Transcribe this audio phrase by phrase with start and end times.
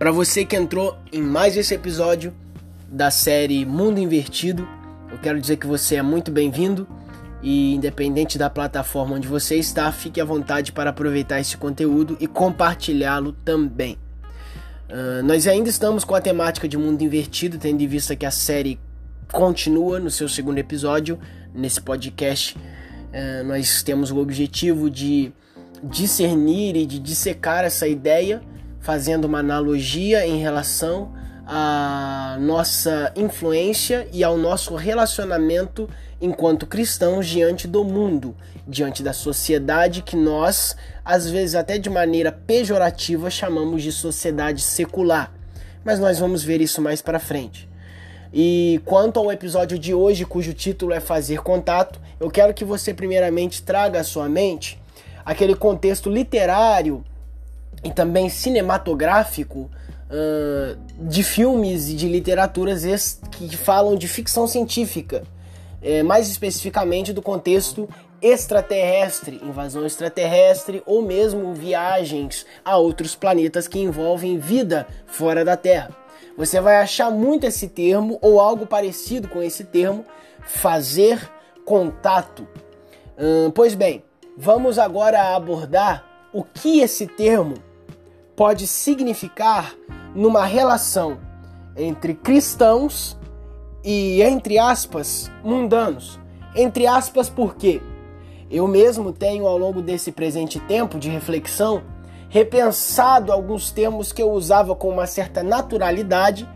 [0.00, 2.32] Para você que entrou em mais esse episódio
[2.90, 4.66] da série Mundo Invertido,
[5.12, 6.88] eu quero dizer que você é muito bem-vindo
[7.42, 12.26] e independente da plataforma onde você está, fique à vontade para aproveitar esse conteúdo e
[12.26, 13.98] compartilhá-lo também.
[14.88, 18.30] Uh, nós ainda estamos com a temática de mundo invertido, tendo em vista que a
[18.30, 18.80] série
[19.30, 21.18] continua no seu segundo episódio.
[21.54, 25.30] Nesse podcast, uh, nós temos o objetivo de
[25.84, 28.40] discernir e de dissecar essa ideia,
[28.80, 31.12] fazendo uma analogia em relação
[31.46, 35.88] à nossa influência e ao nosso relacionamento
[36.20, 42.30] enquanto cristãos diante do mundo, diante da sociedade que nós, às vezes até de maneira
[42.30, 45.32] pejorativa, chamamos de sociedade secular.
[45.84, 47.68] Mas nós vamos ver isso mais para frente.
[48.32, 52.94] E quanto ao episódio de hoje, cujo título é Fazer Contato, eu quero que você
[52.94, 54.80] primeiramente traga à sua mente
[55.24, 57.04] aquele contexto literário
[57.82, 59.70] e também cinematográfico
[60.10, 65.22] uh, de filmes e de literaturas que falam de ficção científica
[65.82, 67.88] é, mais especificamente do contexto
[68.22, 75.90] extraterrestre, invasão extraterrestre ou mesmo viagens a outros planetas que envolvem vida fora da Terra.
[76.36, 80.04] Você vai achar muito esse termo ou algo parecido com esse termo,
[80.42, 81.30] fazer
[81.64, 82.46] contato.
[83.18, 84.04] Hum, pois bem,
[84.36, 87.54] vamos agora abordar o que esse termo
[88.40, 89.74] pode significar
[90.14, 91.18] numa relação
[91.76, 93.14] entre cristãos
[93.84, 96.18] e, entre aspas, mundanos.
[96.56, 97.82] Entre aspas, porque
[98.50, 101.82] eu mesmo tenho, ao longo desse presente tempo de reflexão,
[102.30, 106.48] repensado alguns termos que eu usava com uma certa naturalidade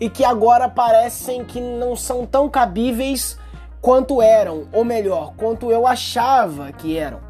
[0.00, 3.38] e que agora parecem que não são tão cabíveis
[3.80, 7.20] quanto eram, ou melhor, quanto eu achava que eram.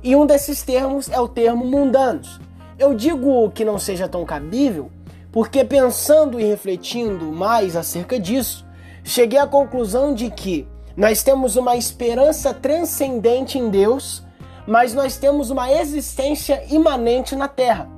[0.00, 2.38] E um desses termos é o termo mundanos.
[2.78, 4.88] Eu digo que não seja tão cabível
[5.32, 8.64] porque pensando e refletindo mais acerca disso,
[9.02, 10.64] cheguei à conclusão de que
[10.96, 14.22] nós temos uma esperança transcendente em Deus,
[14.64, 17.88] mas nós temos uma existência imanente na Terra.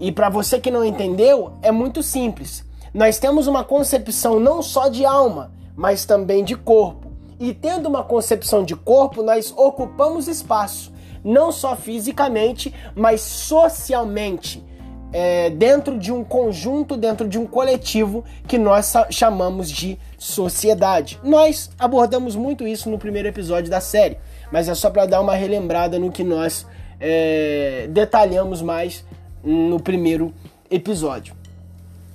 [0.00, 2.64] E para você que não entendeu, é muito simples.
[2.94, 7.12] Nós temos uma concepção não só de alma, mas também de corpo.
[7.38, 10.90] E tendo uma concepção de corpo, nós ocupamos espaço,
[11.26, 14.64] não só fisicamente, mas socialmente
[15.12, 21.18] é, dentro de um conjunto, dentro de um coletivo que nós chamamos de sociedade.
[21.24, 24.18] Nós abordamos muito isso no primeiro episódio da série,
[24.52, 26.64] mas é só para dar uma relembrada no que nós
[27.00, 29.04] é, detalhamos mais
[29.42, 30.32] no primeiro
[30.70, 31.34] episódio.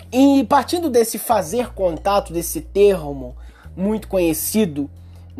[0.10, 3.36] E partindo desse fazer contato, desse termo
[3.76, 4.90] muito conhecido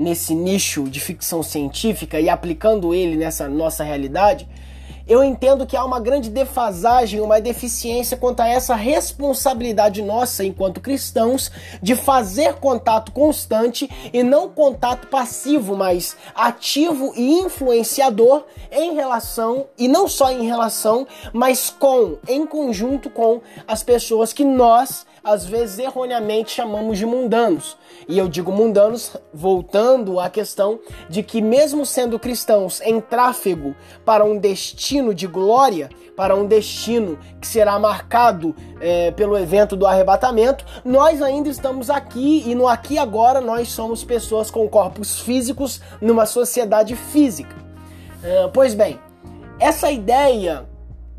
[0.02, 4.48] nesse nicho de ficção científica e aplicando ele nessa nossa realidade,
[5.08, 10.80] eu entendo que há uma grande defasagem, uma deficiência quanto a essa responsabilidade nossa enquanto
[10.80, 11.52] cristãos
[11.82, 19.88] de fazer contato constante e não contato passivo, mas ativo e influenciador em relação e
[19.88, 25.80] não só em relação, mas com, em conjunto com as pessoas que nós às vezes
[25.80, 27.78] erroneamente chamamos de mundanos.
[28.08, 34.24] E eu digo mundanos voltando à questão de que, mesmo sendo cristãos em tráfego para
[34.24, 40.66] um destino de glória, para um destino que será marcado é, pelo evento do arrebatamento,
[40.84, 46.26] nós ainda estamos aqui e no aqui agora nós somos pessoas com corpos físicos numa
[46.26, 47.56] sociedade física.
[48.24, 49.00] É, pois bem,
[49.60, 50.68] essa ideia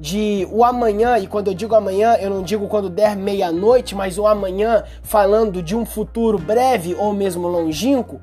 [0.03, 4.19] de o amanhã, e quando eu digo amanhã, eu não digo quando der meia-noite, mas
[4.19, 8.21] o amanhã, falando de um futuro breve ou mesmo longínquo,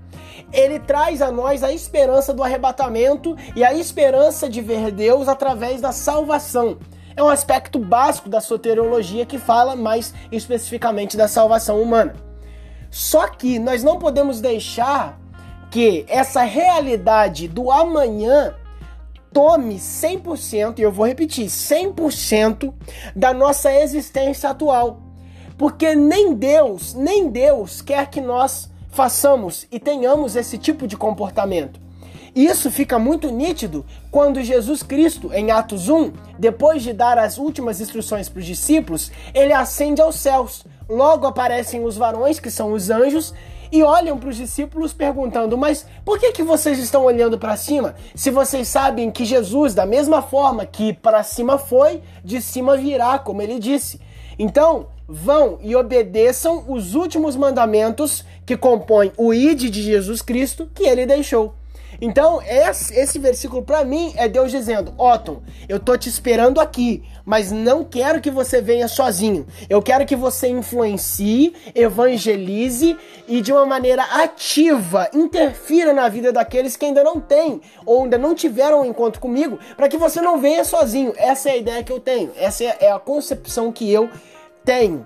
[0.52, 5.80] ele traz a nós a esperança do arrebatamento e a esperança de ver Deus através
[5.80, 6.78] da salvação.
[7.16, 12.14] É um aspecto básico da soteriologia que fala mais especificamente da salvação humana.
[12.92, 15.18] Só que nós não podemos deixar
[15.72, 18.54] que essa realidade do amanhã
[19.34, 22.74] tome 100%, e eu vou repetir, 100%
[23.16, 25.02] da nossa existência atual.
[25.58, 31.80] Porque nem Deus, nem Deus quer que nós façamos e tenhamos esse tipo de comportamento.
[32.36, 37.82] Isso fica muito nítido quando Jesus Cristo, em Atos 1, depois de dar as últimas
[37.82, 40.66] instruções para os discípulos, ele ascende aos céus.
[40.88, 43.34] Logo aparecem os varões, que são os anjos,
[43.72, 47.96] e olham para os discípulos perguntando: Mas por que, que vocês estão olhando para cima?
[48.16, 53.20] Se vocês sabem que Jesus, da mesma forma que para cima foi, de cima virá,
[53.20, 54.00] como ele disse.
[54.38, 60.84] Então, vão e obedeçam os últimos mandamentos que compõem o ID de Jesus Cristo que
[60.84, 61.59] ele deixou.
[62.02, 67.52] Então, esse, versículo para mim é Deus dizendo: Otton, eu tô te esperando aqui, mas
[67.52, 69.46] não quero que você venha sozinho.
[69.70, 72.98] Eu quero que você influencie, evangelize
[73.28, 78.18] e de uma maneira ativa interfira na vida daqueles que ainda não têm ou ainda
[78.18, 81.14] não tiveram um encontro comigo, para que você não venha sozinho.
[81.18, 84.10] Essa é a ideia que eu tenho, essa é a concepção que eu
[84.64, 85.06] tenho.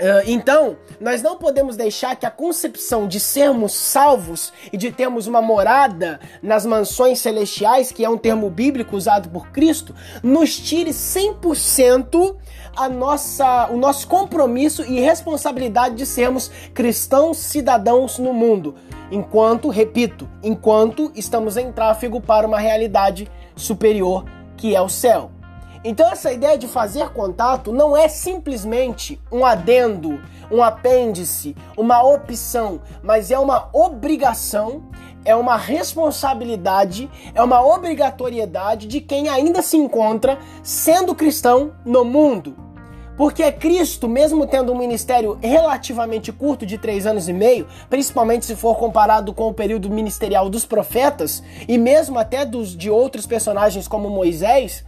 [0.00, 5.26] Uh, então, nós não podemos deixar que a concepção de sermos salvos e de termos
[5.26, 9.92] uma morada nas mansões celestiais, que é um termo bíblico usado por Cristo,
[10.22, 12.36] nos tire 100%
[12.76, 18.76] a nossa, o nosso compromisso e responsabilidade de sermos cristãos cidadãos no mundo.
[19.10, 24.24] Enquanto, repito, enquanto estamos em tráfego para uma realidade superior
[24.56, 25.37] que é o céu.
[25.84, 30.20] Então essa ideia de fazer contato não é simplesmente um adendo,
[30.50, 34.82] um apêndice, uma opção, mas é uma obrigação,
[35.24, 42.68] é uma responsabilidade, é uma obrigatoriedade de quem ainda se encontra sendo cristão no mundo.
[43.16, 48.54] Porque Cristo, mesmo tendo um ministério relativamente curto de três anos e meio, principalmente se
[48.54, 53.88] for comparado com o período ministerial dos profetas e mesmo até dos de outros personagens
[53.88, 54.84] como Moisés,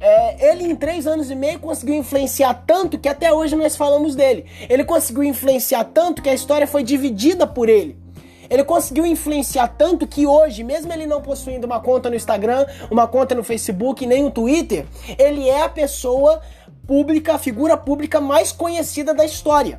[0.00, 4.14] é, ele em três anos e meio conseguiu influenciar tanto que até hoje nós falamos
[4.14, 4.46] dele.
[4.68, 7.98] Ele conseguiu influenciar tanto que a história foi dividida por ele.
[8.48, 13.06] Ele conseguiu influenciar tanto que hoje, mesmo ele não possuindo uma conta no Instagram, uma
[13.06, 14.86] conta no Facebook, nem no Twitter,
[15.18, 16.40] ele é a pessoa
[16.86, 19.78] pública, a figura pública mais conhecida da história.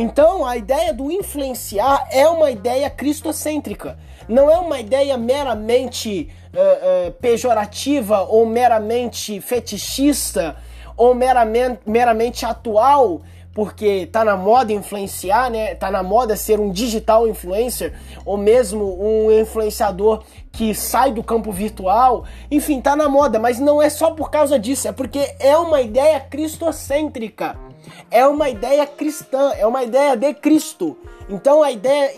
[0.00, 3.98] Então, a ideia do influenciar é uma ideia cristocêntrica.
[4.28, 10.54] Não é uma ideia meramente uh, uh, pejorativa ou meramente fetichista
[10.96, 13.22] ou meramente, meramente atual,
[13.52, 15.74] porque tá na moda influenciar, né?
[15.74, 17.92] Tá na moda ser um digital influencer
[18.24, 20.22] ou mesmo um influenciador
[20.52, 22.24] que sai do campo virtual.
[22.52, 25.80] Enfim, tá na moda, mas não é só por causa disso, é porque é uma
[25.80, 27.66] ideia cristocêntrica.
[28.10, 30.96] É uma ideia cristã, é uma ideia de Cristo.
[31.28, 32.12] Então a ideia,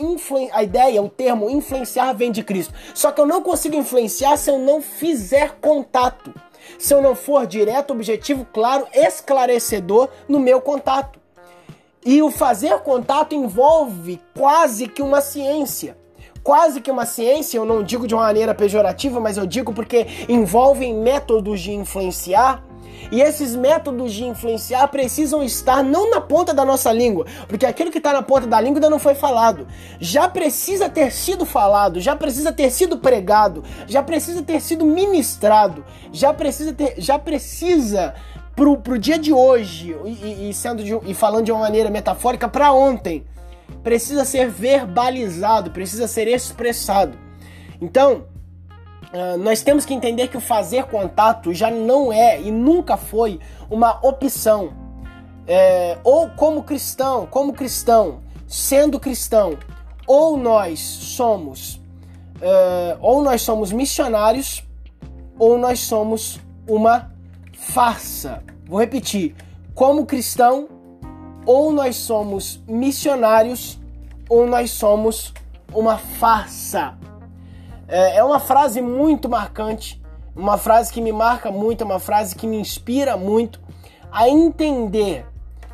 [0.53, 2.73] a ideia, o termo influenciar vem de Cristo.
[2.95, 6.33] Só que eu não consigo influenciar se eu não fizer contato.
[6.79, 11.19] Se eu não for direto, objetivo, claro, esclarecedor no meu contato.
[12.05, 15.99] E o fazer contato envolve quase que uma ciência.
[16.43, 20.07] Quase que uma ciência, eu não digo de uma maneira pejorativa, mas eu digo porque
[20.27, 22.65] envolvem métodos de influenciar
[23.11, 27.91] e esses métodos de influenciar precisam estar não na ponta da nossa língua, porque aquilo
[27.91, 29.67] que está na ponta da língua ainda não foi falado.
[29.99, 35.85] Já precisa ter sido falado, já precisa ter sido pregado, já precisa ter sido ministrado,
[36.13, 38.15] já precisa ter, já precisa
[38.55, 42.49] pro, pro dia de hoje e, e sendo de, e falando de uma maneira metafórica
[42.49, 43.25] para ontem,
[43.83, 47.19] precisa ser verbalizado, precisa ser expressado.
[47.81, 48.25] Então,
[49.13, 53.41] Uh, nós temos que entender que o fazer contato já não é e nunca foi
[53.69, 54.73] uma opção.
[55.47, 59.59] É, ou como cristão, como cristão, sendo cristão,
[60.07, 61.75] ou nós somos,
[62.37, 64.65] uh, ou nós somos missionários,
[65.39, 66.39] ou nós somos
[66.69, 67.11] uma
[67.53, 68.45] farsa.
[68.67, 69.35] Vou repetir:
[69.75, 70.69] como cristão,
[71.45, 73.81] ou nós somos missionários,
[74.29, 75.33] ou nós somos
[75.73, 77.00] uma farsa.
[77.91, 80.01] É, é uma frase muito marcante,
[80.35, 83.61] uma frase que me marca muito, uma frase que me inspira muito
[84.13, 85.27] a entender,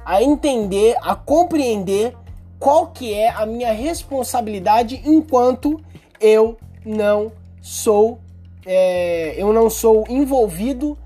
[0.03, 2.17] a entender, a compreender
[2.59, 5.79] qual que é a minha responsabilidade enquanto
[6.19, 8.19] eu não sou
[8.65, 10.99] é, eu não sou envolvido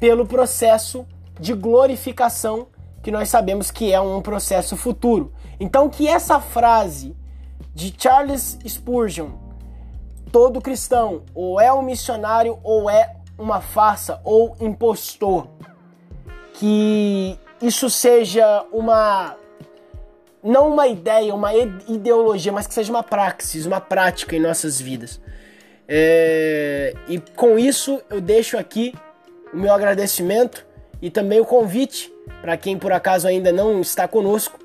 [0.00, 1.06] pelo processo
[1.38, 2.68] de glorificação
[3.02, 5.32] que nós sabemos que é um processo futuro.
[5.60, 7.14] Então que essa frase
[7.74, 9.47] de Charles Spurgeon
[10.28, 15.48] todo cristão ou é um missionário ou é uma farsa ou impostor.
[16.54, 19.36] Que isso seja uma
[20.42, 25.20] não uma ideia, uma ideologia, mas que seja uma praxis, uma prática em nossas vidas.
[25.90, 26.94] É...
[27.08, 28.94] e com isso eu deixo aqui
[29.54, 30.66] o meu agradecimento
[31.00, 34.58] e também o convite para quem por acaso ainda não está conosco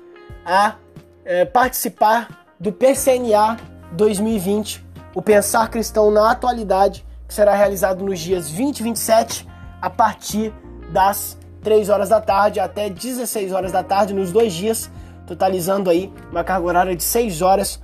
[0.44, 0.76] a
[1.24, 3.56] é, participar do PCNA
[3.92, 4.83] 2020
[5.14, 9.48] o Pensar Cristão na Atualidade, que será realizado nos dias 20 e 27,
[9.80, 10.52] a partir
[10.92, 14.90] das 3 horas da tarde até 16 horas da tarde, nos dois dias,
[15.26, 17.80] totalizando aí uma carga horária de 6 horas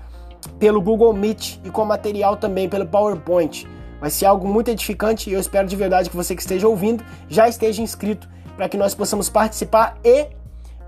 [0.58, 3.66] pelo Google Meet e com material também pelo PowerPoint.
[4.00, 7.04] Vai ser algo muito edificante e eu espero de verdade que você que esteja ouvindo
[7.28, 10.26] já esteja inscrito para que nós possamos participar e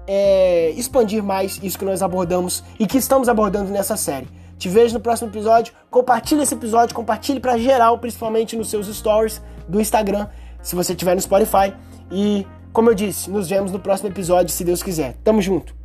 [0.07, 4.95] é, expandir mais isso que nós abordamos e que estamos abordando nessa série Te vejo
[4.95, 5.73] no próximo episódio.
[5.91, 10.29] Compartilhe esse episódio, compartilhe para geral, principalmente nos seus stories do Instagram,
[10.63, 11.75] se você tiver no Spotify.
[12.11, 15.17] E, como eu disse, nos vemos no próximo episódio, se Deus quiser.
[15.25, 15.82] Tamo junto.